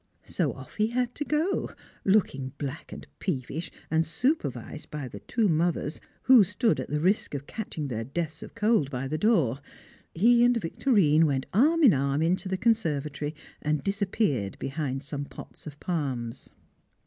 [0.25, 1.69] So off he had to go,
[2.03, 7.35] looking black and peevish, and supervised by the two mothers who stood at the risk
[7.35, 9.59] of catching their deaths of cold by the door
[10.15, 15.67] he and Victorine went arm in arm into the conservatory, and disappeared behind some pots
[15.67, 16.49] of palms.